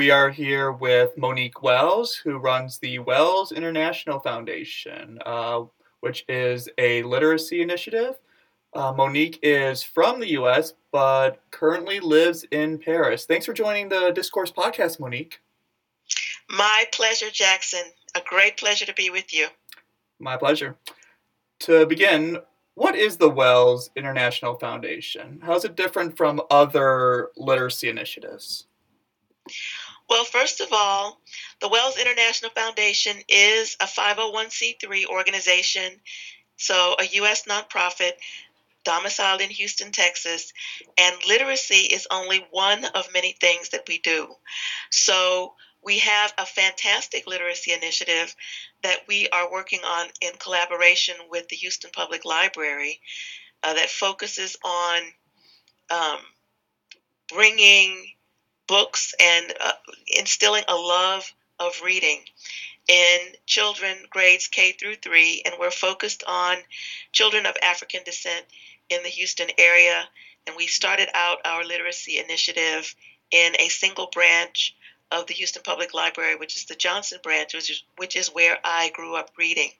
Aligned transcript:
We 0.00 0.10
are 0.10 0.30
here 0.30 0.72
with 0.72 1.18
Monique 1.18 1.62
Wells, 1.62 2.14
who 2.14 2.38
runs 2.38 2.78
the 2.78 3.00
Wells 3.00 3.52
International 3.52 4.18
Foundation, 4.18 5.18
uh, 5.26 5.64
which 6.00 6.24
is 6.26 6.70
a 6.78 7.02
literacy 7.02 7.60
initiative. 7.60 8.14
Uh, 8.72 8.94
Monique 8.94 9.38
is 9.42 9.82
from 9.82 10.18
the 10.18 10.28
US, 10.38 10.72
but 10.90 11.42
currently 11.50 12.00
lives 12.00 12.46
in 12.50 12.78
Paris. 12.78 13.26
Thanks 13.26 13.44
for 13.44 13.52
joining 13.52 13.90
the 13.90 14.10
Discourse 14.12 14.50
podcast, 14.50 15.00
Monique. 15.00 15.42
My 16.48 16.86
pleasure, 16.92 17.30
Jackson. 17.30 17.82
A 18.14 18.22
great 18.26 18.56
pleasure 18.56 18.86
to 18.86 18.94
be 18.94 19.10
with 19.10 19.34
you. 19.34 19.48
My 20.18 20.38
pleasure. 20.38 20.76
To 21.58 21.84
begin, 21.84 22.38
what 22.72 22.94
is 22.96 23.18
the 23.18 23.28
Wells 23.28 23.90
International 23.94 24.54
Foundation? 24.54 25.40
How 25.42 25.56
is 25.56 25.66
it 25.66 25.76
different 25.76 26.16
from 26.16 26.40
other 26.50 27.32
literacy 27.36 27.90
initiatives? 27.90 28.64
Well, 30.10 30.24
first 30.24 30.60
of 30.60 30.72
all, 30.72 31.20
the 31.60 31.68
Wells 31.68 31.96
International 31.96 32.50
Foundation 32.50 33.16
is 33.28 33.76
a 33.78 33.84
501c3 33.84 35.06
organization, 35.06 36.00
so 36.56 36.96
a 36.98 37.04
U.S. 37.04 37.44
nonprofit 37.44 38.14
domiciled 38.82 39.40
in 39.40 39.50
Houston, 39.50 39.92
Texas, 39.92 40.52
and 40.98 41.14
literacy 41.28 41.82
is 41.94 42.08
only 42.10 42.44
one 42.50 42.84
of 42.86 43.12
many 43.12 43.36
things 43.40 43.68
that 43.68 43.84
we 43.86 43.98
do. 43.98 44.34
So 44.90 45.54
we 45.80 46.00
have 46.00 46.34
a 46.36 46.44
fantastic 46.44 47.28
literacy 47.28 47.72
initiative 47.72 48.34
that 48.82 49.02
we 49.06 49.28
are 49.28 49.52
working 49.52 49.80
on 49.86 50.08
in 50.20 50.32
collaboration 50.40 51.14
with 51.30 51.48
the 51.48 51.56
Houston 51.56 51.90
Public 51.92 52.24
Library 52.24 53.00
uh, 53.62 53.74
that 53.74 53.90
focuses 53.90 54.56
on 54.64 55.02
um, 55.88 56.18
bringing 57.32 58.12
books 58.70 59.14
and 59.20 59.52
uh, 59.60 59.72
instilling 60.06 60.62
a 60.68 60.76
love 60.76 61.34
of 61.58 61.80
reading 61.84 62.20
in 62.86 63.18
children 63.44 63.96
grades 64.10 64.46
K 64.46 64.70
through 64.70 64.94
3 64.94 65.42
and 65.44 65.56
we're 65.58 65.72
focused 65.72 66.22
on 66.24 66.56
children 67.10 67.46
of 67.46 67.56
African 67.64 68.04
descent 68.04 68.46
in 68.88 69.02
the 69.02 69.08
Houston 69.08 69.48
area 69.58 70.08
and 70.46 70.54
we 70.56 70.68
started 70.68 71.08
out 71.14 71.38
our 71.44 71.64
literacy 71.64 72.18
initiative 72.18 72.94
in 73.32 73.54
a 73.58 73.68
single 73.68 74.06
branch 74.06 74.76
of 75.10 75.26
the 75.26 75.34
Houston 75.34 75.62
Public 75.64 75.92
Library, 75.92 76.36
which 76.36 76.56
is 76.56 76.66
the 76.66 76.76
Johnson 76.76 77.18
branch, 77.24 77.54
which 77.54 77.70
is, 77.70 77.82
which 77.96 78.14
is 78.14 78.28
where 78.28 78.56
I 78.62 78.90
grew 78.90 79.16
up 79.16 79.32
reading. 79.36 79.70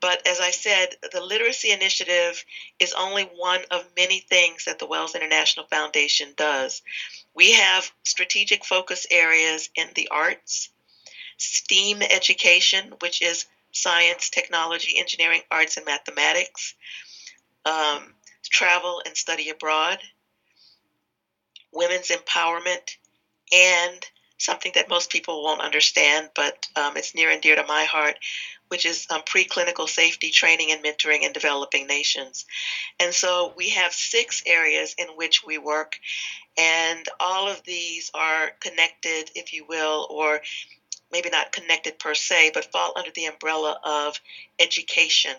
But 0.00 0.26
as 0.28 0.40
I 0.40 0.52
said, 0.52 0.94
the 1.12 1.20
Literacy 1.20 1.72
Initiative 1.72 2.44
is 2.78 2.92
only 2.92 3.24
one 3.24 3.62
of 3.70 3.84
many 3.96 4.20
things 4.20 4.66
that 4.66 4.78
the 4.78 4.86
Wells 4.86 5.16
International 5.16 5.66
Foundation 5.66 6.34
does. 6.36 6.82
We 7.36 7.52
have 7.52 7.92
strategic 8.02 8.64
focus 8.64 9.06
areas 9.10 9.68
in 9.74 9.88
the 9.94 10.08
arts, 10.10 10.70
STEAM 11.36 12.00
education, 12.02 12.92
which 13.00 13.20
is 13.20 13.44
science, 13.72 14.30
technology, 14.30 14.98
engineering, 14.98 15.42
arts, 15.50 15.76
and 15.76 15.84
mathematics, 15.84 16.74
um, 17.66 18.14
travel 18.44 19.02
and 19.04 19.14
study 19.14 19.50
abroad, 19.50 19.98
women's 21.72 22.08
empowerment, 22.08 22.96
and 23.52 24.02
something 24.38 24.72
that 24.74 24.88
most 24.88 25.10
people 25.10 25.42
won't 25.44 25.60
understand, 25.60 26.30
but 26.34 26.54
um, 26.74 26.96
it's 26.96 27.14
near 27.14 27.28
and 27.28 27.42
dear 27.42 27.56
to 27.56 27.64
my 27.64 27.84
heart, 27.84 28.18
which 28.68 28.84
is 28.84 29.06
um, 29.10 29.22
preclinical 29.22 29.88
safety 29.88 30.30
training 30.30 30.72
and 30.72 30.84
mentoring 30.84 31.22
in 31.22 31.32
developing 31.32 31.86
nations. 31.86 32.46
And 32.98 33.14
so 33.14 33.52
we 33.56 33.70
have 33.70 33.92
six 33.92 34.42
areas 34.46 34.94
in 34.98 35.08
which 35.08 35.44
we 35.44 35.58
work, 35.58 35.98
and 36.58 37.06
all 37.20 37.48
of 37.48 37.62
these 37.64 38.10
are 38.14 38.50
connected, 38.60 39.30
if 39.34 39.52
you 39.52 39.64
will, 39.68 40.06
or 40.10 40.40
maybe 41.12 41.30
not 41.30 41.52
connected 41.52 41.98
per 41.98 42.14
se, 42.14 42.50
but 42.54 42.70
fall 42.72 42.92
under 42.96 43.10
the 43.14 43.26
umbrella 43.26 43.78
of 43.84 44.20
education. 44.58 45.34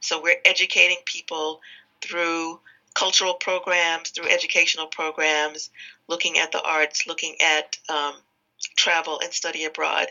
So 0.00 0.22
we're 0.22 0.40
educating 0.44 0.98
people 1.04 1.60
through 2.00 2.60
cultural 2.94 3.34
programs, 3.34 4.10
through 4.10 4.28
educational 4.28 4.86
programs, 4.86 5.70
looking 6.08 6.38
at 6.38 6.52
the 6.52 6.62
arts, 6.62 7.06
looking 7.06 7.36
at 7.40 7.76
um, 7.88 8.14
travel 8.76 9.20
and 9.22 9.32
study 9.32 9.64
abroad 9.64 10.08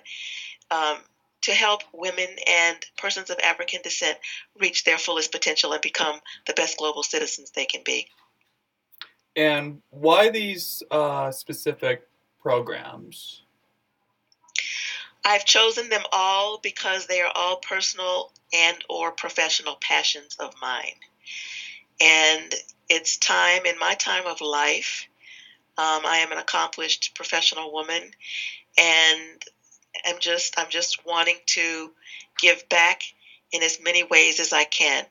um, 0.71 0.97
to 1.41 1.51
help 1.51 1.83
women 1.93 2.27
and 2.47 2.77
persons 2.97 3.29
of 3.29 3.39
African 3.39 3.81
descent 3.81 4.17
reach 4.59 4.83
their 4.83 4.97
fullest 4.97 5.31
potential 5.31 5.71
and 5.71 5.81
become 5.81 6.19
the 6.47 6.53
best 6.53 6.77
global 6.77 7.03
citizens 7.03 7.51
they 7.51 7.65
can 7.65 7.81
be. 7.83 8.07
And 9.35 9.81
why 9.89 10.29
these 10.29 10.83
uh, 10.91 11.31
specific 11.31 12.07
programs? 12.41 13.43
I've 15.23 15.45
chosen 15.45 15.89
them 15.89 16.03
all 16.11 16.59
because 16.61 17.07
they 17.07 17.21
are 17.21 17.31
all 17.35 17.57
personal 17.57 18.31
and 18.53 18.77
or 18.89 19.11
professional 19.11 19.77
passions 19.81 20.35
of 20.39 20.53
mine. 20.61 20.95
And 22.01 22.53
it's 22.89 23.17
time 23.17 23.65
in 23.65 23.77
my 23.77 23.93
time 23.95 24.25
of 24.25 24.41
life 24.41 25.07
um, 25.79 26.05
I 26.05 26.17
am 26.17 26.33
an 26.33 26.37
accomplished 26.37 27.15
professional 27.15 27.71
woman, 27.71 28.11
and 28.77 29.43
I'm 30.05 30.19
just 30.19 30.57
I'm 30.57 30.69
just 30.69 31.05
wanting 31.05 31.37
to 31.47 31.91
give 32.39 32.67
back 32.69 33.01
in 33.51 33.63
as 33.63 33.79
many 33.81 34.03
ways 34.03 34.39
as 34.39 34.53
I 34.53 34.63
can. 34.63 35.05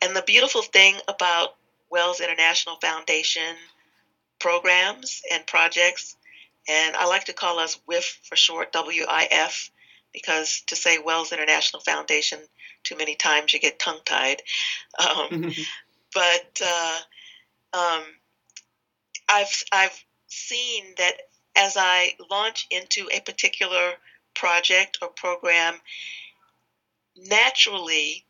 And 0.00 0.16
the 0.16 0.22
beautiful 0.22 0.62
thing 0.62 0.96
about 1.08 1.54
Wells 1.90 2.20
International 2.20 2.76
Foundation 2.76 3.56
programs 4.38 5.22
and 5.30 5.46
projects, 5.46 6.16
and 6.68 6.96
I 6.96 7.06
like 7.06 7.24
to 7.24 7.32
call 7.32 7.58
us 7.58 7.78
WIF 7.88 8.18
for 8.22 8.36
short, 8.36 8.72
WIF, 8.72 9.70
because 10.12 10.62
to 10.68 10.76
say 10.76 10.98
Wells 10.98 11.32
International 11.32 11.80
Foundation 11.82 12.38
too 12.82 12.96
many 12.96 13.14
times 13.14 13.52
you 13.52 13.60
get 13.60 13.78
tongue 13.78 14.00
tied. 14.04 14.42
Um, 14.98 15.52
but 16.14 16.60
uh, 16.64 16.98
um, 17.72 18.02
I've 19.28 19.62
I've 19.72 20.04
seen 20.28 20.94
that 20.98 21.14
as 21.56 21.76
I 21.76 22.14
launch 22.30 22.66
into 22.70 23.08
a 23.12 23.20
particular 23.20 23.92
project 24.34 24.98
or 25.02 25.08
program, 25.08 25.80
naturally, 27.16 28.24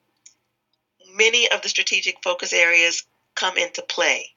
many 1.14 1.50
of 1.50 1.62
the 1.62 1.68
strategic 1.68 2.16
focus 2.22 2.52
areas 2.52 3.02
come 3.34 3.56
into 3.56 3.82
play 3.82 4.30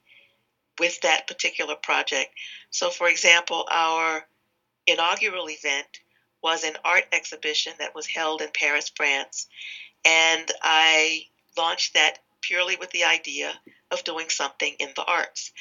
with 0.79 0.99
that 1.01 1.27
particular 1.27 1.75
project. 1.75 2.31
So, 2.69 2.89
for 2.89 3.07
example, 3.07 3.65
our 3.69 4.25
inaugural 4.87 5.49
event 5.49 5.99
was 6.41 6.63
an 6.63 6.75
art 6.83 7.05
exhibition 7.11 7.73
that 7.79 7.95
was 7.95 8.05
held 8.07 8.41
in 8.41 8.49
Paris, 8.53 8.91
France, 8.95 9.47
and 10.05 10.51
I 10.61 11.23
launched 11.57 11.93
that 11.93 12.19
purely 12.41 12.75
with 12.75 12.91
the 12.91 13.05
idea 13.05 13.59
of 13.89 14.03
doing 14.03 14.29
something 14.29 14.75
in 14.79 14.89
the 14.95 15.03
arts. 15.05 15.51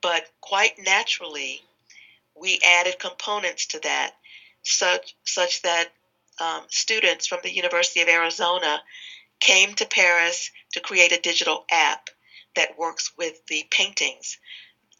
But 0.00 0.24
quite 0.40 0.72
naturally, 0.78 1.62
we 2.34 2.58
added 2.64 2.98
components 2.98 3.66
to 3.66 3.78
that, 3.80 4.10
such 4.64 5.14
such 5.24 5.62
that 5.62 5.88
um, 6.40 6.62
students 6.68 7.26
from 7.26 7.40
the 7.42 7.54
University 7.54 8.00
of 8.00 8.08
Arizona 8.08 8.82
came 9.40 9.74
to 9.74 9.86
Paris 9.86 10.50
to 10.72 10.80
create 10.80 11.12
a 11.12 11.20
digital 11.20 11.64
app 11.70 12.10
that 12.56 12.78
works 12.78 13.12
with 13.16 13.44
the 13.46 13.64
paintings 13.70 14.38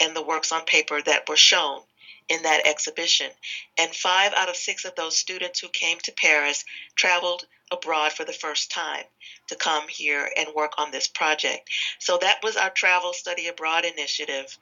and 0.01 0.15
the 0.15 0.23
works 0.23 0.53
on 0.53 0.65
paper 0.65 1.01
that 1.03 1.29
were 1.29 1.37
shown 1.37 1.81
in 2.29 2.43
that 2.43 2.67
exhibition. 2.67 3.31
And 3.79 3.95
five 3.95 4.33
out 4.37 4.49
of 4.49 4.57
six 4.57 4.85
of 4.85 4.95
those 4.95 5.17
students 5.17 5.61
who 5.61 5.69
came 5.69 5.99
to 6.01 6.13
Paris 6.13 6.65
traveled 6.97 7.47
abroad 7.71 8.13
for 8.13 8.25
the 8.25 8.33
first 8.33 8.71
time 8.71 9.05
to 9.49 9.57
come 9.57 9.89
here 9.89 10.31
and 10.37 10.49
work 10.55 10.73
on 10.79 10.91
this 10.91 11.09
project. 11.09 11.69
So 11.99 12.19
that 12.19 12.41
was 12.43 12.57
our 12.57 12.71
Travel 12.71 13.13
Study 13.13 13.49
Abroad 13.49 13.85
initiative 13.85 14.57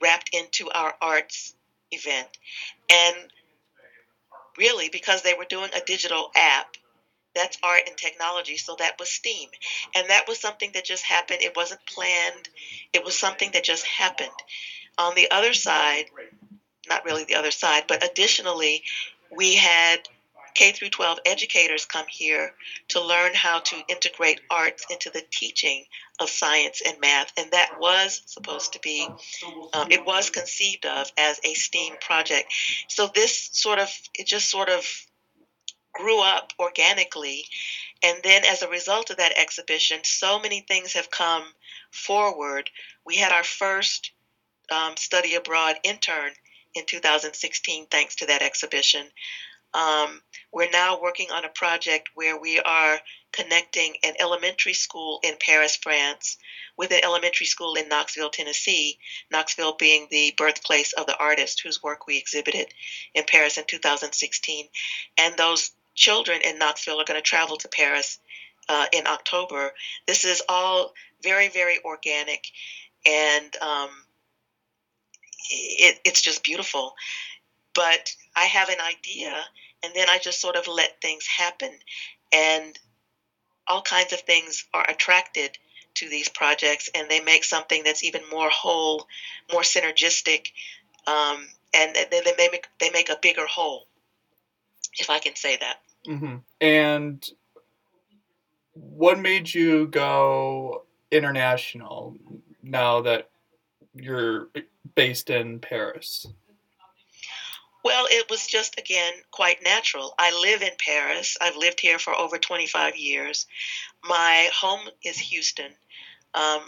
wrapped 0.00 0.30
into 0.32 0.70
our 0.70 0.94
arts 1.00 1.54
event. 1.90 2.28
And 2.90 3.16
really, 4.58 4.88
because 4.88 5.22
they 5.22 5.34
were 5.34 5.44
doing 5.44 5.70
a 5.74 5.80
digital 5.86 6.30
app, 6.36 6.76
that's 7.34 7.58
art 7.62 7.82
and 7.86 7.96
technology, 7.96 8.56
so 8.56 8.74
that 8.78 8.98
was 8.98 9.08
STEAM. 9.08 9.48
And 9.94 10.10
that 10.10 10.26
was 10.26 10.38
something 10.40 10.72
that 10.72 10.84
just 10.84 11.04
happened. 11.04 11.42
It 11.42 11.56
wasn't 11.56 11.84
planned, 11.86 12.48
it 12.92 13.04
was 13.04 13.14
something 13.14 13.50
that 13.52 13.64
just 13.64 13.84
happened. 13.84 14.30
On 14.98 15.14
the 15.14 15.30
other 15.30 15.54
side, 15.54 16.06
not 16.88 17.04
really 17.04 17.24
the 17.24 17.36
other 17.36 17.50
side, 17.50 17.84
but 17.86 18.04
additionally, 18.04 18.82
we 19.30 19.54
had 19.54 20.00
K 20.54 20.72
through 20.72 20.90
12 20.90 21.18
educators 21.26 21.84
come 21.84 22.06
here 22.08 22.52
to 22.88 23.00
learn 23.00 23.32
how 23.34 23.60
to 23.60 23.82
integrate 23.88 24.40
arts 24.50 24.86
into 24.90 25.10
the 25.10 25.22
teaching 25.30 25.84
of 26.20 26.30
science 26.30 26.82
and 26.84 27.00
math, 27.00 27.32
and 27.36 27.50
that 27.52 27.78
was 27.78 28.22
supposed 28.26 28.72
to 28.72 28.80
be, 28.80 29.06
um, 29.72 29.90
it 29.90 30.04
was 30.04 30.30
conceived 30.30 30.86
of 30.86 31.10
as 31.16 31.40
a 31.44 31.54
STEAM 31.54 31.94
project. 32.00 32.52
So 32.88 33.08
this 33.14 33.50
sort 33.52 33.78
of, 33.78 33.90
it 34.14 34.26
just 34.26 34.50
sort 34.50 34.68
of 34.68 34.84
grew 35.94 36.20
up 36.20 36.52
organically. 36.58 37.44
And 38.02 38.18
then 38.22 38.42
as 38.44 38.62
a 38.62 38.68
result 38.68 39.10
of 39.10 39.16
that 39.16 39.36
exhibition, 39.36 40.00
so 40.04 40.38
many 40.38 40.60
things 40.60 40.92
have 40.92 41.10
come 41.10 41.44
forward. 41.90 42.70
We 43.04 43.16
had 43.16 43.32
our 43.32 43.44
first 43.44 44.12
um, 44.70 44.96
study 44.96 45.34
abroad 45.34 45.76
intern 45.82 46.32
in 46.74 46.84
2016 46.86 47.86
thanks 47.90 48.16
to 48.16 48.26
that 48.26 48.42
exhibition. 48.42 49.06
Um, 49.74 50.20
we're 50.52 50.70
now 50.70 51.00
working 51.00 51.30
on 51.30 51.44
a 51.44 51.50
project 51.50 52.10
where 52.14 52.38
we 52.40 52.58
are 52.58 52.98
connecting 53.32 53.94
an 54.02 54.14
elementary 54.18 54.72
school 54.72 55.20
in 55.22 55.34
Paris, 55.38 55.76
France, 55.76 56.38
with 56.76 56.90
an 56.90 57.00
elementary 57.04 57.46
school 57.46 57.74
in 57.74 57.88
Knoxville, 57.88 58.30
Tennessee. 58.30 58.98
Knoxville 59.30 59.74
being 59.74 60.08
the 60.10 60.34
birthplace 60.36 60.92
of 60.94 61.06
the 61.06 61.16
artist 61.18 61.60
whose 61.62 61.82
work 61.82 62.06
we 62.06 62.16
exhibited 62.16 62.68
in 63.14 63.24
Paris 63.24 63.58
in 63.58 63.64
2016. 63.66 64.66
And 65.18 65.36
those 65.36 65.72
children 65.94 66.40
in 66.44 66.58
Knoxville 66.58 67.00
are 67.00 67.04
going 67.04 67.20
to 67.20 67.22
travel 67.22 67.56
to 67.58 67.68
Paris 67.68 68.18
uh, 68.68 68.86
in 68.92 69.06
October. 69.06 69.72
This 70.06 70.24
is 70.24 70.42
all 70.48 70.94
very, 71.22 71.48
very 71.48 71.78
organic, 71.84 72.44
and 73.04 73.56
um, 73.60 73.90
it, 75.50 75.98
it's 76.04 76.20
just 76.20 76.44
beautiful. 76.44 76.94
But 77.74 78.14
I 78.34 78.44
have 78.44 78.68
an 78.68 78.80
idea, 78.80 79.34
and 79.82 79.92
then 79.94 80.08
I 80.08 80.18
just 80.18 80.40
sort 80.40 80.56
of 80.56 80.66
let 80.66 81.00
things 81.00 81.26
happen, 81.26 81.70
and 82.32 82.78
all 83.66 83.82
kinds 83.82 84.12
of 84.12 84.20
things 84.20 84.66
are 84.72 84.88
attracted 84.88 85.58
to 85.94 86.08
these 86.08 86.28
projects, 86.28 86.88
and 86.94 87.08
they 87.08 87.20
make 87.20 87.44
something 87.44 87.82
that's 87.84 88.04
even 88.04 88.22
more 88.30 88.50
whole, 88.50 89.06
more 89.52 89.62
synergistic, 89.62 90.48
um, 91.06 91.46
and 91.74 91.94
they, 91.94 92.20
they 92.20 92.48
make 92.50 92.66
they 92.80 92.90
make 92.90 93.10
a 93.10 93.18
bigger 93.20 93.46
whole, 93.46 93.86
if 94.98 95.10
I 95.10 95.18
can 95.18 95.36
say 95.36 95.56
that. 95.56 95.80
Mm-hmm. 96.06 96.36
And 96.60 97.28
what 98.72 99.18
made 99.18 99.52
you 99.52 99.86
go 99.88 100.84
international 101.10 102.16
now 102.62 103.02
that 103.02 103.30
you're 103.94 104.48
based 104.94 105.30
in 105.30 105.58
Paris? 105.58 106.26
Well, 107.88 108.06
it 108.10 108.28
was 108.28 108.46
just, 108.46 108.78
again, 108.78 109.14
quite 109.30 109.62
natural. 109.62 110.12
I 110.18 110.38
live 110.38 110.60
in 110.60 110.74
Paris. 110.78 111.38
I've 111.40 111.56
lived 111.56 111.80
here 111.80 111.98
for 111.98 112.14
over 112.14 112.36
25 112.36 112.98
years. 112.98 113.46
My 114.04 114.50
home 114.54 114.90
is 115.02 115.18
Houston. 115.18 115.72
Um, 116.34 116.60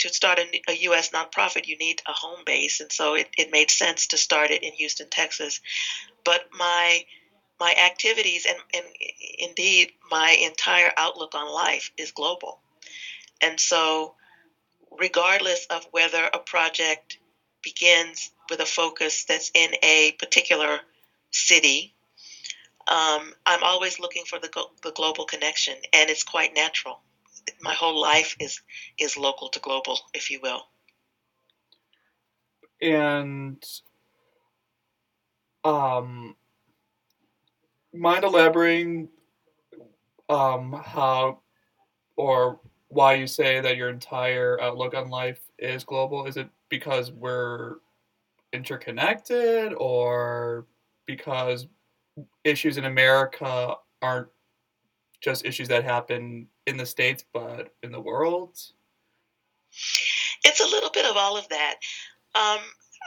to 0.00 0.10
start 0.10 0.38
a, 0.38 0.60
a, 0.68 0.74
U.S. 0.74 1.08
nonprofit, 1.08 1.66
you 1.66 1.78
need 1.78 2.02
a 2.06 2.12
home 2.12 2.40
base, 2.44 2.80
and 2.80 2.92
so 2.92 3.14
it, 3.14 3.28
it 3.38 3.50
made 3.50 3.70
sense 3.70 4.08
to 4.08 4.18
start 4.18 4.50
it 4.50 4.62
in 4.62 4.74
Houston, 4.74 5.08
Texas. 5.08 5.62
But 6.22 6.42
my 6.52 7.02
my 7.58 7.72
activities 7.72 8.44
and, 8.44 8.58
and 8.74 8.84
indeed 9.38 9.92
my 10.10 10.32
entire 10.32 10.92
outlook 10.98 11.34
on 11.34 11.50
life 11.50 11.92
is 11.96 12.12
global. 12.12 12.60
And 13.40 13.58
so, 13.58 14.16
regardless 15.00 15.64
of 15.70 15.86
whether 15.92 16.28
a 16.34 16.40
project 16.40 17.16
begins 17.62 18.32
with 18.52 18.60
a 18.60 18.66
focus 18.66 19.24
that's 19.24 19.50
in 19.54 19.70
a 19.82 20.12
particular 20.18 20.80
city, 21.30 21.94
um, 22.86 23.32
I'm 23.46 23.62
always 23.62 23.98
looking 23.98 24.24
for 24.26 24.38
the, 24.38 24.50
the 24.82 24.92
global 24.92 25.24
connection, 25.24 25.74
and 25.94 26.10
it's 26.10 26.22
quite 26.22 26.54
natural. 26.54 27.00
My 27.62 27.72
whole 27.72 27.98
life 27.98 28.36
is 28.38 28.60
is 28.98 29.16
local 29.16 29.48
to 29.48 29.60
global, 29.60 29.98
if 30.12 30.30
you 30.30 30.40
will. 30.42 30.66
And 32.82 33.64
um, 35.64 36.36
mind 37.94 38.24
elaborating 38.24 39.08
um, 40.28 40.78
how 40.84 41.38
or 42.16 42.60
why 42.88 43.14
you 43.14 43.26
say 43.26 43.62
that 43.62 43.76
your 43.76 43.88
entire 43.88 44.60
outlook 44.60 44.94
on 44.94 45.08
life 45.08 45.40
is 45.58 45.84
global? 45.84 46.26
Is 46.26 46.36
it 46.36 46.50
because 46.68 47.10
we're 47.10 47.76
interconnected 48.52 49.74
or 49.74 50.66
because 51.06 51.66
issues 52.44 52.76
in 52.76 52.84
America 52.84 53.74
aren't 54.00 54.28
just 55.20 55.46
issues 55.46 55.68
that 55.68 55.84
happen 55.84 56.48
in 56.66 56.76
the 56.76 56.86
States 56.86 57.24
but 57.32 57.72
in 57.82 57.92
the 57.92 58.00
world? 58.00 58.58
It's 60.44 60.60
a 60.60 60.66
little 60.66 60.90
bit 60.90 61.06
of 61.06 61.16
all 61.16 61.36
of 61.36 61.48
that. 61.48 61.74
Um, 62.34 62.60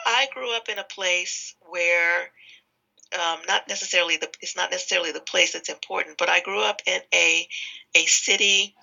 I 0.05 0.27
grew 0.33 0.55
up 0.55 0.69
in 0.69 0.79
a 0.79 0.83
place 0.83 1.55
where 1.69 2.29
um, 3.13 3.39
not 3.47 3.67
necessarily 3.67 4.17
the 4.17 4.29
it's 4.41 4.55
not 4.55 4.71
necessarily 4.71 5.11
the 5.11 5.19
place 5.19 5.53
that's 5.53 5.69
important, 5.69 6.17
but 6.17 6.29
I 6.29 6.41
grew 6.41 6.61
up 6.61 6.81
in 6.85 6.99
a 7.13 7.47
a 7.95 8.05
city 8.05 8.75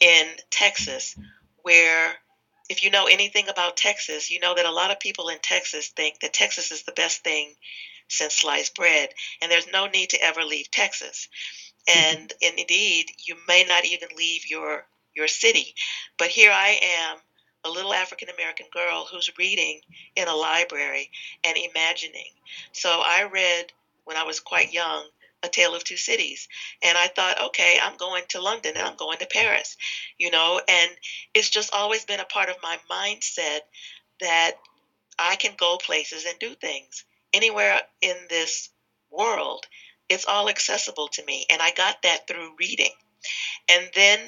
in 0.00 0.26
Texas 0.50 1.16
where 1.62 2.14
if 2.68 2.82
you 2.82 2.90
know 2.90 3.06
anything 3.06 3.48
about 3.48 3.76
Texas, 3.76 4.30
you 4.30 4.40
know 4.40 4.54
that 4.54 4.66
a 4.66 4.70
lot 4.70 4.90
of 4.90 5.00
people 5.00 5.28
in 5.28 5.38
Texas 5.40 5.88
think 5.88 6.20
that 6.20 6.32
Texas 6.32 6.72
is 6.72 6.82
the 6.82 6.92
best 6.92 7.22
thing 7.22 7.54
since 8.08 8.34
sliced 8.34 8.74
bread, 8.74 9.10
and 9.40 9.50
there's 9.50 9.70
no 9.72 9.86
need 9.86 10.10
to 10.10 10.22
ever 10.22 10.42
leave 10.42 10.70
Texas. 10.70 11.28
Mm-hmm. 11.88 12.16
And, 12.16 12.32
and 12.42 12.58
indeed, 12.58 13.06
you 13.26 13.36
may 13.46 13.64
not 13.64 13.84
even 13.84 14.08
leave 14.16 14.48
your 14.48 14.86
your 15.14 15.28
city. 15.28 15.74
But 16.18 16.28
here 16.28 16.50
I 16.52 16.80
am 16.82 17.18
a 17.64 17.70
little 17.70 17.94
African 17.94 18.28
American 18.28 18.66
girl 18.72 19.06
who's 19.10 19.30
reading 19.38 19.80
in 20.16 20.28
a 20.28 20.34
library 20.34 21.10
and 21.44 21.56
imagining. 21.56 22.30
So 22.72 23.00
I 23.04 23.28
read 23.32 23.72
when 24.04 24.16
I 24.16 24.24
was 24.24 24.40
quite 24.40 24.72
young 24.72 25.06
a 25.44 25.48
Tale 25.48 25.74
of 25.74 25.84
Two 25.84 25.96
Cities. 25.96 26.48
And 26.82 26.96
I 26.96 27.08
thought, 27.08 27.40
okay, 27.46 27.78
I'm 27.82 27.96
going 27.96 28.24
to 28.30 28.40
London 28.40 28.72
and 28.76 28.86
I'm 28.86 28.96
going 28.96 29.18
to 29.18 29.26
Paris, 29.26 29.76
you 30.18 30.30
know, 30.30 30.60
and 30.66 30.90
it's 31.34 31.50
just 31.50 31.74
always 31.74 32.04
been 32.04 32.20
a 32.20 32.24
part 32.24 32.48
of 32.48 32.56
my 32.62 32.78
mindset 32.90 33.60
that 34.20 34.52
I 35.18 35.36
can 35.36 35.54
go 35.56 35.76
places 35.76 36.24
and 36.24 36.38
do 36.38 36.54
things 36.54 37.04
anywhere 37.32 37.80
in 38.00 38.16
this 38.28 38.70
world. 39.10 39.66
It's 40.08 40.26
all 40.26 40.48
accessible 40.48 41.08
to 41.08 41.24
me. 41.24 41.46
And 41.50 41.62
I 41.62 41.70
got 41.72 41.96
that 42.02 42.26
through 42.26 42.56
reading. 42.58 42.92
And 43.68 43.88
then 43.94 44.20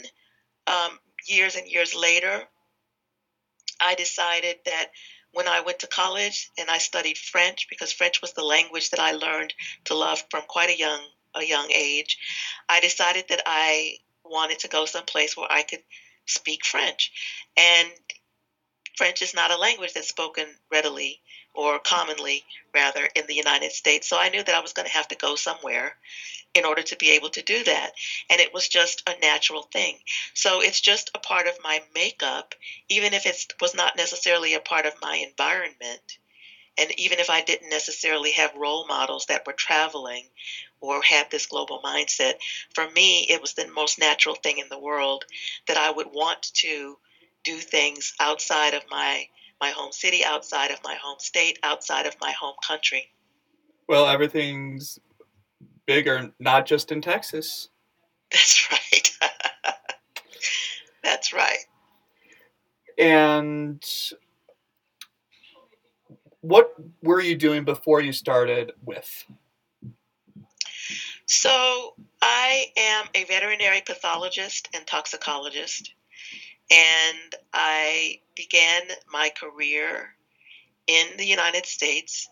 um, 0.67 0.99
years 1.27 1.57
and 1.57 1.67
years 1.67 1.95
later, 1.95 2.43
I 3.81 3.95
decided 3.95 4.57
that 4.65 4.87
when 5.37 5.47
I 5.47 5.61
went 5.61 5.81
to 5.81 5.87
college 5.87 6.49
and 6.57 6.71
I 6.71 6.79
studied 6.79 7.19
French 7.19 7.67
because 7.69 7.93
French 7.93 8.23
was 8.23 8.33
the 8.33 8.43
language 8.43 8.89
that 8.89 9.01
I 9.01 9.13
learned 9.13 9.53
to 9.85 9.95
love 9.95 10.25
from 10.31 10.45
quite 10.49 10.71
a 10.71 10.79
young 10.79 11.03
a 11.35 11.45
young 11.45 11.71
age, 11.71 12.17
I 12.71 12.81
decided 12.81 13.27
that 13.29 13.43
I 13.45 13.99
wanted 14.25 14.61
to 14.61 14.69
go 14.69 14.87
someplace 14.87 15.37
where 15.37 15.53
I 15.53 15.63
could 15.63 15.83
speak 16.25 16.65
French. 16.65 17.13
And 17.55 17.91
French 18.97 19.21
is 19.21 19.35
not 19.35 19.51
a 19.51 19.59
language 19.59 19.93
that's 19.93 20.09
spoken 20.09 20.47
readily 20.73 21.21
or 21.57 21.79
commonly, 21.81 22.45
rather, 22.75 23.09
in 23.15 23.27
the 23.27 23.35
United 23.35 23.73
States. 23.73 24.09
So 24.09 24.19
I 24.19 24.29
knew 24.29 24.43
that 24.43 24.55
I 24.55 24.61
was 24.61 24.73
going 24.73 24.87
to 24.87 24.93
have 24.93 25.09
to 25.09 25.17
go 25.17 25.37
somewhere 25.37 25.97
in 26.55 26.65
order 26.65 26.83
to 26.83 26.97
be 26.97 27.11
able 27.11 27.31
to 27.31 27.43
do 27.43 27.63
that. 27.65 27.93
And 28.31 28.41
it 28.41 28.53
was 28.53 28.69
just 28.69 29.03
a 29.07 29.19
natural 29.21 29.65
thing. 29.73 29.99
So 30.35 30.61
it's 30.61 30.81
just 30.81 31.11
a 31.15 31.19
part 31.19 31.47
of 31.47 31.59
my 31.63 31.81
makeup, 31.95 32.55
even 32.89 33.15
if 33.15 33.27
it 33.27 33.55
was 33.61 33.75
not 33.75 33.97
necessarily 33.97 34.55
a 34.55 34.61
part 34.61 34.87
of 34.87 34.95
my 35.01 35.17
environment. 35.17 36.19
And 36.79 36.93
even 36.99 37.19
if 37.19 37.31
I 37.31 37.41
didn't 37.41 37.71
necessarily 37.71 38.33
have 38.33 38.53
role 38.55 38.87
models 38.87 39.27
that 39.27 39.47
were 39.47 39.55
traveling 39.55 40.29
or 40.81 41.03
had 41.03 41.31
this 41.31 41.47
global 41.47 41.81
mindset, 41.81 42.35
for 42.75 42.87
me, 42.87 43.27
it 43.29 43.41
was 43.41 43.55
the 43.55 43.67
most 43.67 43.99
natural 43.99 44.35
thing 44.35 44.59
in 44.59 44.69
the 44.69 44.79
world 44.79 45.25
that 45.69 45.79
I 45.79 45.91
would 45.91 46.07
want 46.07 46.51
to 46.55 46.99
do 47.45 47.61
things 47.61 48.13
outside 48.21 48.75
of 48.75 48.83
my 48.91 49.27
my 49.61 49.71
home 49.71 49.93
city, 49.93 50.25
outside 50.25 50.71
of 50.71 50.79
my 50.85 50.97
home 51.01 51.19
state, 51.19 51.59
outside 51.63 52.07
of 52.07 52.17
my 52.21 52.33
home 52.33 52.55
country. 52.67 53.11
Well, 53.89 54.07
everything's 54.07 54.99
bigger, 55.87 56.33
not 56.39 56.67
just 56.67 56.93
in 56.93 57.01
Texas. 57.01 57.69
That's 58.33 58.69
right. 58.71 59.19
That's 61.05 61.33
right. 61.33 61.59
And 62.99 63.83
what 66.41 66.75
were 67.03 67.21
you 67.21 67.37
doing 67.37 67.65
before 67.65 68.01
you 68.01 68.13
started 68.13 68.73
with? 68.85 69.25
So, 71.27 71.95
I 72.23 72.67
am 72.77 73.07
a 73.15 73.25
veterinary 73.25 73.83
pathologist 73.85 74.69
and 74.73 74.87
toxicologist, 74.87 75.93
and 76.71 77.35
I 77.53 78.21
began 78.35 78.83
my 79.11 79.31
career 79.31 80.15
in 80.87 81.17
the 81.17 81.27
United 81.27 81.67
States. 81.67 82.29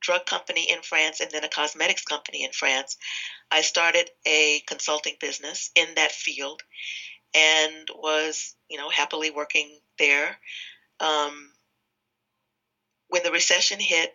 drug 0.00 0.26
company 0.26 0.70
in 0.70 0.82
France 0.82 1.20
and 1.20 1.30
then 1.30 1.44
a 1.44 1.48
cosmetics 1.48 2.04
company 2.04 2.44
in 2.44 2.52
France. 2.52 2.96
I 3.50 3.62
started 3.62 4.10
a 4.26 4.62
consulting 4.66 5.16
business 5.20 5.70
in 5.74 5.94
that 5.96 6.12
field 6.12 6.62
and 7.34 7.88
was, 7.94 8.54
you 8.68 8.78
know, 8.78 8.88
happily 8.90 9.30
working 9.30 9.78
there. 9.98 10.38
Um, 11.00 11.52
when 13.08 13.22
the 13.22 13.30
recession 13.30 13.78
hit, 13.80 14.10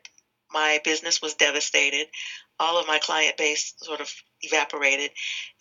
my 0.51 0.81
business 0.83 1.21
was 1.21 1.35
devastated. 1.35 2.07
All 2.61 2.77
of 2.77 2.85
my 2.87 2.99
client 2.99 3.37
base 3.37 3.73
sort 3.77 4.01
of 4.01 4.13
evaporated, 4.41 5.11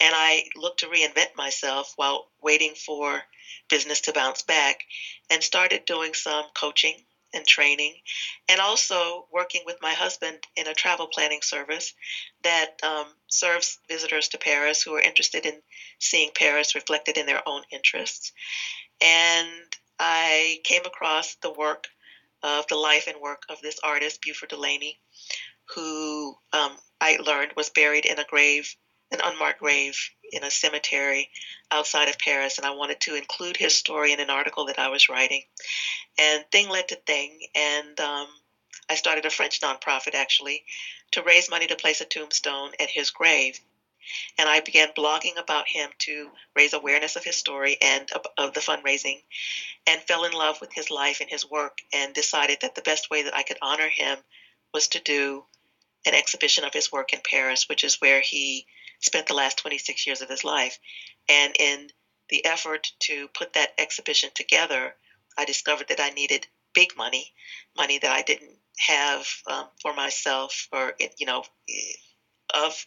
and 0.01 0.15
I 0.15 0.45
looked 0.55 0.81
to 0.81 0.87
reinvent 0.87 1.35
myself 1.35 1.95
while 1.97 2.27
waiting 2.43 2.75
for 2.75 3.23
business 3.71 4.03
to 4.03 4.13
bounce 4.13 4.43
back 4.43 4.81
and 5.31 5.43
started 5.43 5.87
doing 5.87 6.13
some 6.13 6.45
coaching 6.55 6.97
and 7.33 7.47
training 7.47 7.95
and 8.49 8.61
also 8.61 9.27
working 9.33 9.63
with 9.65 9.77
my 9.81 9.93
husband 9.95 10.39
in 10.57 10.67
a 10.67 10.75
travel 10.75 11.07
planning 11.07 11.41
service 11.43 11.95
that 12.43 12.71
um, 12.83 13.07
serves 13.29 13.79
visitors 13.89 14.29
to 14.29 14.39
Paris 14.39 14.83
who 14.83 14.95
are 14.95 15.01
interested 15.01 15.47
in 15.47 15.55
seeing 16.01 16.31
Paris 16.35 16.75
reflected 16.75 17.17
in 17.17 17.27
their 17.27 17.41
own 17.49 17.63
interests. 17.71 18.33
And 19.01 19.49
I 19.99 20.59
came 20.65 20.85
across 20.85 21.37
the 21.37 21.53
work 21.53 21.87
of 22.43 22.67
the 22.69 22.77
life 22.77 23.07
and 23.07 23.21
work 23.21 23.43
of 23.49 23.61
this 23.63 23.79
artist, 23.83 24.21
Beauford 24.23 24.49
Delaney, 24.51 24.99
who 25.75 26.35
um, 26.53 26.77
I 27.01 27.17
learned 27.17 27.53
was 27.57 27.71
buried 27.71 28.05
in 28.05 28.19
a 28.19 28.25
grave, 28.25 28.77
an 29.11 29.21
unmarked 29.25 29.61
grave 29.61 29.99
in 30.33 30.45
a 30.45 30.51
cemetery 30.51 31.31
outside 31.71 32.09
of 32.09 32.19
Paris. 32.19 32.59
And 32.59 32.67
I 32.67 32.71
wanted 32.71 33.01
to 33.03 33.15
include 33.15 33.57
his 33.57 33.75
story 33.75 34.13
in 34.13 34.21
an 34.21 34.31
article 34.31 34.67
that 34.67 34.79
I 34.79 34.89
was 34.89 35.09
writing. 35.09 35.45
And 36.19 36.45
thing 36.53 36.69
led 36.69 36.89
to 36.89 36.97
thing. 36.97 37.41
And 37.55 37.99
um, 38.01 38.29
I 38.89 38.95
started 38.95 39.25
a 39.25 39.31
French 39.31 39.61
nonprofit 39.61 40.15
actually 40.15 40.65
to 41.13 41.23
raise 41.23 41.51
money 41.51 41.67
to 41.69 41.77
place 41.77 42.01
a 42.01 42.05
tombstone 42.05 42.73
at 42.79 42.91
his 42.91 43.11
grave. 43.11 43.59
And 44.39 44.49
I 44.49 44.61
began 44.61 44.89
blogging 44.97 45.39
about 45.39 45.69
him 45.69 45.91
to 46.01 46.31
raise 46.57 46.73
awareness 46.73 47.17
of 47.17 47.25
his 47.25 47.37
story 47.37 47.77
and 47.81 48.11
of, 48.13 48.27
of 48.37 48.55
the 48.55 48.61
fundraising, 48.61 49.23
and 49.87 50.01
fell 50.03 50.25
in 50.25 50.33
love 50.33 50.61
with 50.61 50.73
his 50.73 50.91
life 50.91 51.21
and 51.21 51.31
his 51.31 51.49
work, 51.49 51.79
and 51.93 52.13
decided 52.15 52.59
that 52.63 52.75
the 52.75 52.83
best 52.83 53.11
way 53.11 53.23
that 53.23 53.37
I 53.37 53.43
could 53.43 53.59
honor 53.63 53.89
him 53.89 54.19
was 54.73 54.89
to 54.89 55.01
do 55.01 55.45
an 56.07 56.15
exhibition 56.15 56.65
of 56.65 56.73
his 56.73 56.91
work 56.91 57.13
in 57.13 57.21
Paris, 57.23 57.65
which 57.69 57.85
is 57.85 58.01
where 58.01 58.21
he 58.21 58.65
spent 59.01 59.27
the 59.27 59.35
last 59.35 59.59
26 59.59 60.07
years 60.07 60.21
of 60.21 60.29
his 60.29 60.45
life. 60.45 60.79
And 61.29 61.55
in 61.59 61.89
the 62.29 62.45
effort 62.45 62.93
to 63.01 63.29
put 63.29 63.53
that 63.55 63.71
exhibition 63.79 64.31
together, 64.35 64.95
I 65.37 65.45
discovered 65.45 65.89
that 65.89 66.01
I 66.01 66.11
needed 66.11 66.47
big 66.75 66.97
money, 66.97 67.33
money 67.77 67.99
that 67.99 68.11
I 68.11 68.23
didn't 68.23 68.57
have 68.79 69.27
um, 69.47 69.69
for 69.83 69.93
myself, 69.93 70.69
or 70.73 70.95
you 71.19 71.27
know, 71.27 71.43
of 72.55 72.87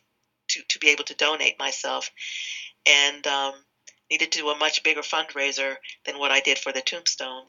to 0.50 0.62
to 0.70 0.80
be 0.80 0.90
able 0.90 1.04
to 1.06 1.14
donate 1.16 1.58
myself, 1.60 2.10
and 2.86 3.26
um, 3.28 3.54
needed 4.10 4.32
to 4.32 4.40
do 4.40 4.50
a 4.50 4.56
much 4.56 4.84
bigger 4.84 5.02
fundraiser 5.02 5.76
than 6.06 6.18
what 6.18 6.32
I 6.32 6.40
did 6.40 6.58
for 6.60 6.72
the 6.72 6.82
tombstone. 6.82 7.46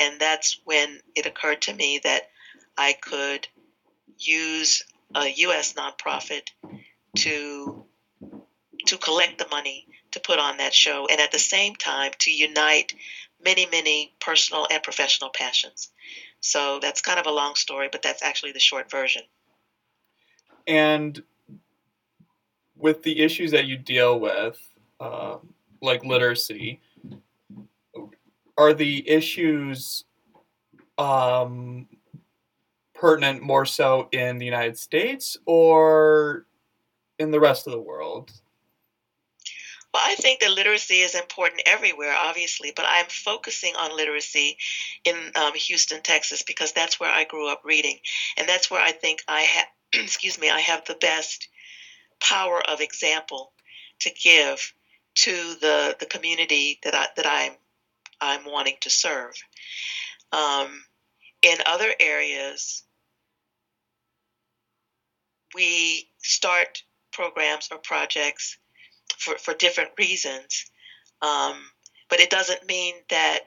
And 0.00 0.20
that's 0.20 0.56
when 0.64 1.00
it 1.14 1.26
occurred 1.26 1.60
to 1.62 1.74
me 1.74 2.00
that 2.02 2.24
I 2.76 2.94
could 2.94 3.46
use 4.18 4.82
a 5.14 5.28
U.S. 5.28 5.74
nonprofit 5.74 6.48
to 7.18 7.84
to 8.86 8.98
collect 8.98 9.38
the 9.38 9.46
money 9.50 9.86
to 10.12 10.20
put 10.20 10.38
on 10.38 10.58
that 10.58 10.74
show, 10.74 11.06
and 11.06 11.20
at 11.20 11.32
the 11.32 11.38
same 11.38 11.74
time 11.76 12.12
to 12.20 12.30
unite 12.30 12.94
many, 13.44 13.66
many 13.66 14.14
personal 14.20 14.66
and 14.70 14.82
professional 14.82 15.30
passions. 15.30 15.90
So 16.40 16.78
that's 16.80 17.00
kind 17.00 17.18
of 17.18 17.26
a 17.26 17.30
long 17.30 17.54
story, 17.54 17.88
but 17.90 18.02
that's 18.02 18.22
actually 18.22 18.52
the 18.52 18.60
short 18.60 18.90
version. 18.90 19.22
And 20.66 21.22
with 22.76 23.02
the 23.02 23.20
issues 23.20 23.52
that 23.52 23.66
you 23.66 23.76
deal 23.76 24.18
with, 24.18 24.60
uh, 25.00 25.38
like 25.80 26.04
literacy, 26.04 26.80
are 28.56 28.74
the 28.74 29.08
issues 29.08 30.04
um, 30.98 31.88
pertinent 33.02 33.42
more 33.42 33.66
so 33.66 34.08
in 34.12 34.38
the 34.38 34.44
United 34.44 34.78
States 34.78 35.36
or 35.44 36.46
in 37.18 37.32
the 37.32 37.40
rest 37.40 37.66
of 37.66 37.72
the 37.72 37.80
world? 37.80 38.30
Well, 39.92 40.04
I 40.06 40.14
think 40.14 40.38
that 40.38 40.52
literacy 40.52 41.00
is 41.00 41.16
important 41.16 41.62
everywhere, 41.66 42.14
obviously, 42.16 42.72
but 42.74 42.84
I'm 42.88 43.06
focusing 43.08 43.74
on 43.74 43.96
literacy 43.96 44.56
in 45.04 45.16
um, 45.34 45.52
Houston, 45.52 46.00
Texas, 46.00 46.44
because 46.44 46.72
that's 46.72 47.00
where 47.00 47.10
I 47.10 47.24
grew 47.24 47.50
up 47.50 47.62
reading, 47.64 47.98
and 48.38 48.48
that's 48.48 48.70
where 48.70 48.80
I 48.80 48.92
think 48.92 49.24
I 49.26 49.40
have, 49.40 49.66
excuse 50.04 50.38
me, 50.38 50.48
I 50.48 50.60
have 50.60 50.84
the 50.84 50.94
best 50.94 51.48
power 52.20 52.62
of 52.70 52.80
example 52.80 53.52
to 54.02 54.10
give 54.10 54.72
to 55.14 55.32
the 55.60 55.96
the 55.98 56.06
community 56.06 56.78
that 56.84 56.94
I 56.94 57.06
that 57.16 57.26
I'm 57.26 57.52
I'm 58.20 58.44
wanting 58.44 58.76
to 58.82 58.90
serve. 58.90 59.34
Um, 60.32 60.84
in 61.42 61.58
other 61.66 61.92
areas, 61.98 62.84
we 65.54 66.06
start 66.18 66.82
programs 67.12 67.68
or 67.70 67.78
projects 67.78 68.58
for, 69.18 69.36
for 69.38 69.54
different 69.54 69.90
reasons. 69.98 70.70
Um, 71.20 71.62
but 72.08 72.20
it 72.20 72.30
doesn't 72.30 72.66
mean 72.66 72.94
that 73.10 73.40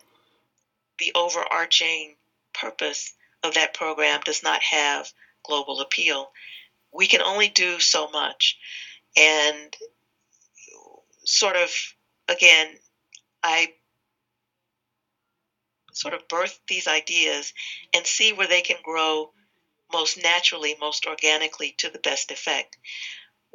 the 1.00 1.12
overarching 1.16 2.16
purpose 2.54 3.14
of 3.44 3.54
that 3.56 3.74
program 3.74 4.22
does 4.24 4.42
not 4.44 4.62
have 4.62 5.12
global 5.44 5.82
appeal. 5.82 6.32
We 6.94 7.08
can 7.08 7.22
only 7.22 7.50
do 7.50 7.80
so 7.80 8.08
much. 8.08 8.58
And 9.18 9.76
sort 11.26 11.56
of, 11.56 11.70
again, 12.28 12.68
I 13.44 13.74
sort 15.94 16.14
of 16.14 16.28
birth 16.28 16.60
these 16.68 16.88
ideas 16.88 17.54
and 17.94 18.06
see 18.06 18.34
where 18.34 18.48
they 18.48 18.62
can 18.62 18.78
grow 18.84 19.32
most 19.94 20.22
naturally, 20.22 20.75
most 20.80 21.06
organically 21.06 21.75
to 21.80 21.89
the 21.89 22.00
best 22.00 22.32
effect 22.32 22.77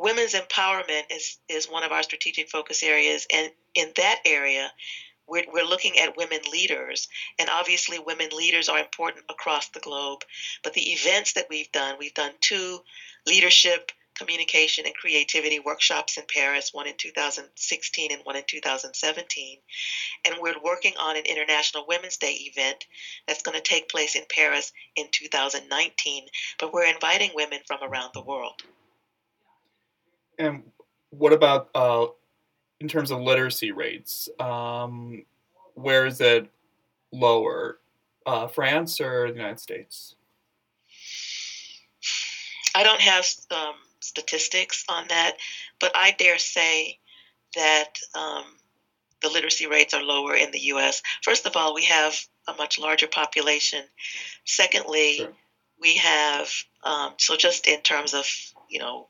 women's 0.00 0.32
empowerment 0.34 1.02
is, 1.10 1.36
is 1.48 1.68
one 1.68 1.84
of 1.84 1.92
our 1.92 2.02
strategic 2.02 2.48
focus 2.48 2.82
areas. 2.82 3.26
And 3.32 3.50
in 3.74 3.92
that 3.96 4.20
area, 4.24 4.72
we're, 5.28 5.44
we're 5.52 5.64
looking 5.64 5.98
at 5.98 6.16
women 6.16 6.40
leaders. 6.50 7.06
And 7.38 7.48
obviously, 7.50 7.98
women 7.98 8.30
leaders 8.36 8.68
are 8.68 8.78
important 8.78 9.26
across 9.28 9.68
the 9.68 9.80
globe. 9.80 10.22
But 10.64 10.72
the 10.72 10.92
events 10.92 11.34
that 11.34 11.46
we've 11.50 11.70
done, 11.70 11.96
we've 11.98 12.14
done 12.14 12.32
two 12.40 12.78
leadership, 13.26 13.92
communication, 14.20 14.84
and 14.84 14.94
creativity 14.94 15.58
workshops 15.58 16.18
in 16.18 16.24
Paris, 16.32 16.70
one 16.72 16.86
in 16.86 16.94
2016 16.96 18.12
and 18.12 18.20
one 18.24 18.36
in 18.36 18.42
2017. 18.46 19.58
And 20.26 20.34
we're 20.40 20.60
working 20.62 20.92
on 21.00 21.16
an 21.16 21.24
International 21.24 21.84
Women's 21.88 22.18
Day 22.18 22.52
event 22.54 22.86
that's 23.26 23.42
going 23.42 23.56
to 23.56 23.62
take 23.62 23.88
place 23.88 24.14
in 24.14 24.22
Paris 24.28 24.72
in 24.94 25.06
2019. 25.10 26.26
But 26.58 26.72
we're 26.72 26.92
inviting 26.92 27.30
women 27.34 27.60
from 27.66 27.78
around 27.82 28.10
the 28.12 28.22
world. 28.22 28.62
And 30.38 30.64
what 31.10 31.32
about 31.32 31.70
uh, 31.74 32.06
in 32.78 32.88
terms 32.88 33.10
of 33.10 33.20
literacy 33.20 33.72
rates? 33.72 34.28
Um, 34.38 35.24
where 35.74 36.06
is 36.06 36.20
it 36.20 36.50
lower, 37.10 37.78
uh, 38.26 38.48
France 38.48 39.00
or 39.00 39.28
the 39.28 39.36
United 39.36 39.60
States? 39.60 40.14
I 42.74 42.84
don't 42.84 43.00
have 43.00 43.26
um, 43.50 43.74
statistics 44.00 44.84
on 44.88 45.08
that, 45.08 45.36
but 45.78 45.92
I 45.94 46.12
dare 46.12 46.38
say 46.38 46.98
that 47.56 47.98
um, 48.14 48.44
the 49.22 49.28
literacy 49.28 49.66
rates 49.66 49.94
are 49.94 50.02
lower 50.02 50.34
in 50.34 50.50
the 50.50 50.60
U.S. 50.74 51.02
First 51.22 51.46
of 51.46 51.56
all, 51.56 51.74
we 51.74 51.84
have 51.84 52.14
a 52.48 52.54
much 52.54 52.78
larger 52.78 53.06
population. 53.06 53.84
Secondly, 54.44 55.16
sure. 55.16 55.32
we 55.80 55.96
have 55.96 56.50
um, 56.84 57.14
so 57.18 57.36
just 57.36 57.66
in 57.66 57.80
terms 57.80 58.14
of 58.14 58.26
you 58.68 58.78
know 58.78 59.06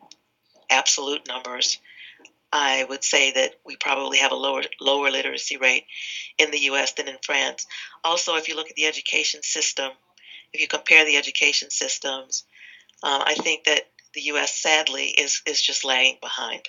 absolute 0.71 1.27
numbers, 1.29 1.79
I 2.53 2.85
would 2.89 3.05
say 3.05 3.33
that 3.33 3.57
we 3.65 3.77
probably 3.77 4.19
have 4.19 4.33
a 4.33 4.37
lower 4.37 4.63
lower 4.81 5.11
literacy 5.11 5.57
rate 5.57 5.85
in 6.39 6.51
the 6.51 6.59
U.S. 6.71 6.93
than 6.95 7.09
in 7.09 7.19
France. 7.25 7.67
Also, 8.05 8.37
if 8.37 8.49
you 8.49 8.57
look 8.57 8.71
at 8.71 8.77
the 8.77 8.87
education 8.87 9.43
system 9.43 9.93
if 10.53 10.61
you 10.61 10.69
compare 10.69 11.05
the 11.05 11.17
education 11.17 11.71
systems, 11.71 12.45
um, 13.03 13.23
I 13.25 13.35
think 13.35 13.65
that 13.65 13.90
the 14.15 14.23
U.S. 14.23 14.57
sadly 14.57 15.07
is 15.07 15.43
is 15.47 15.61
just 15.61 15.85
lagging 15.85 16.19
behind. 16.21 16.63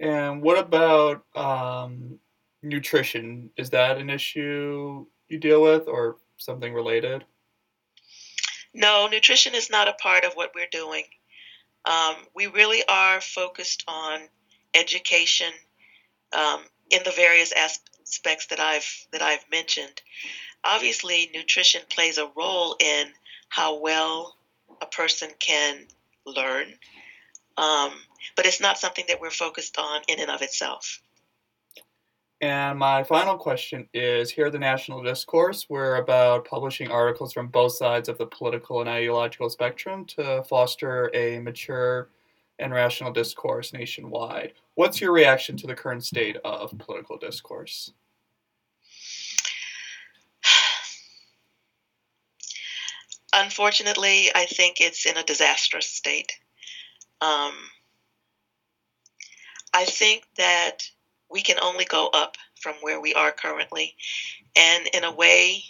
And 0.00 0.42
what 0.42 0.58
about 0.58 1.24
um, 1.34 2.18
nutrition? 2.62 3.50
Is 3.56 3.70
that 3.70 3.98
an 3.98 4.10
issue 4.10 5.06
you 5.28 5.38
deal 5.38 5.62
with, 5.62 5.88
or 5.88 6.16
something 6.36 6.72
related? 6.74 7.24
No, 8.74 9.08
nutrition 9.10 9.54
is 9.54 9.70
not 9.70 9.88
a 9.88 9.94
part 9.94 10.24
of 10.24 10.34
what 10.34 10.52
we're 10.54 10.68
doing. 10.70 11.04
Um, 11.86 12.16
we 12.34 12.46
really 12.46 12.82
are 12.88 13.20
focused 13.20 13.84
on 13.88 14.20
education 14.74 15.52
um, 16.36 16.60
in 16.90 17.00
the 17.04 17.12
various 17.12 17.52
aspects 17.52 18.46
that 18.46 18.60
I've 18.60 19.06
that 19.12 19.22
I've 19.22 19.44
mentioned. 19.50 20.02
Obviously, 20.64 21.30
nutrition 21.32 21.82
plays 21.88 22.18
a 22.18 22.30
role 22.36 22.76
in 22.80 23.06
how 23.48 23.80
well 23.80 24.36
a 24.80 24.86
person 24.86 25.28
can 25.38 25.86
learn, 26.26 26.66
um, 27.56 27.92
but 28.36 28.46
it's 28.46 28.60
not 28.60 28.78
something 28.78 29.04
that 29.08 29.20
we're 29.20 29.30
focused 29.30 29.78
on 29.78 30.02
in 30.08 30.20
and 30.20 30.30
of 30.30 30.42
itself. 30.42 31.00
And 32.42 32.78
my 32.78 33.02
final 33.02 33.38
question 33.38 33.88
is 33.94 34.30
here 34.30 34.46
at 34.46 34.52
the 34.52 34.58
National 34.58 35.02
Discourse, 35.02 35.66
we're 35.70 35.96
about 35.96 36.44
publishing 36.44 36.90
articles 36.90 37.32
from 37.32 37.48
both 37.48 37.72
sides 37.72 38.10
of 38.10 38.18
the 38.18 38.26
political 38.26 38.80
and 38.80 38.90
ideological 38.90 39.48
spectrum 39.48 40.04
to 40.06 40.44
foster 40.44 41.10
a 41.14 41.38
mature 41.38 42.10
and 42.58 42.74
rational 42.74 43.10
discourse 43.10 43.72
nationwide. 43.72 44.52
What's 44.74 45.00
your 45.00 45.12
reaction 45.12 45.56
to 45.58 45.66
the 45.66 45.74
current 45.74 46.04
state 46.04 46.36
of 46.44 46.76
political 46.78 47.16
discourse? 47.16 47.92
Unfortunately, 53.36 54.30
I 54.34 54.46
think 54.46 54.80
it's 54.80 55.06
in 55.06 55.18
a 55.18 55.24
disastrous 55.24 55.86
state. 55.86 56.38
Um, 57.20 57.54
I 59.74 59.84
think 59.84 60.24
that 60.38 60.90
we 61.30 61.42
can 61.42 61.58
only 61.60 61.84
go 61.84 62.08
up 62.12 62.36
from 62.60 62.76
where 62.80 63.00
we 63.00 63.14
are 63.14 63.32
currently. 63.32 63.94
And 64.56 64.88
in 64.94 65.04
a 65.04 65.12
way, 65.12 65.64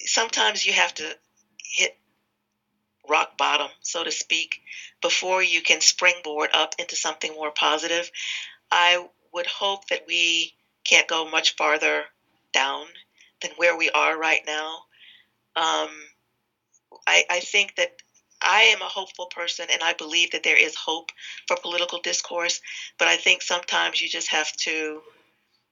sometimes 0.00 0.64
you 0.64 0.72
have 0.74 0.94
to 0.94 1.16
hit 1.64 1.92
rock 3.08 3.36
bottom, 3.36 3.70
so 3.82 4.04
to 4.04 4.12
speak, 4.12 4.60
before 5.02 5.42
you 5.42 5.62
can 5.62 5.80
springboard 5.80 6.50
up 6.54 6.74
into 6.78 6.96
something 6.96 7.32
more 7.34 7.52
positive. 7.52 8.10
I 8.72 9.06
would 9.32 9.46
hope 9.46 9.86
that 9.88 10.06
we 10.06 10.54
can't 10.84 11.08
go 11.08 11.24
much 11.26 11.56
farther 11.56 12.06
down 12.52 12.88
than 13.42 13.52
where 13.56 13.76
we 13.76 13.90
are 13.90 14.18
right 14.18 14.42
now. 14.46 14.85
Um, 15.56 15.88
I, 17.06 17.24
I 17.30 17.40
think 17.40 17.74
that 17.76 17.96
I 18.42 18.62
am 18.74 18.82
a 18.82 18.86
hopeful 18.86 19.26
person 19.26 19.66
and 19.72 19.82
I 19.82 19.94
believe 19.94 20.32
that 20.32 20.42
there 20.42 20.62
is 20.62 20.74
hope 20.74 21.10
for 21.48 21.56
political 21.56 22.00
discourse, 22.00 22.60
but 22.98 23.08
I 23.08 23.16
think 23.16 23.42
sometimes 23.42 24.00
you 24.00 24.08
just 24.08 24.28
have 24.28 24.52
to 24.52 25.00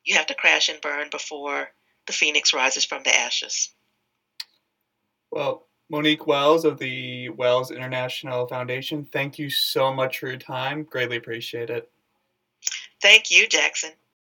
you 0.05 0.17
have 0.17 0.27
to 0.27 0.35
crash 0.35 0.69
and 0.69 0.81
burn 0.81 1.09
before 1.11 1.71
the 2.07 2.13
phoenix 2.13 2.53
rises 2.53 2.85
from 2.85 3.03
the 3.05 3.15
ashes. 3.15 3.71
Well, 5.31 5.67
Monique 5.91 6.27
Wells 6.27 6.65
of 6.65 6.79
the 6.79 7.31
Wells 7.31 7.71
International 7.71 8.47
Foundation, 8.47 9.05
thank 9.05 9.39
you 9.39 9.51
so 9.51 9.93
much 9.93 10.19
for 10.19 10.29
your 10.29 10.37
time. 10.37 10.85
Greatly 10.85 11.17
appreciate 11.17 11.71
it. 11.71 11.91
Thank 13.03 13.31
you, 13.31 13.47
Jackson. 13.47 13.91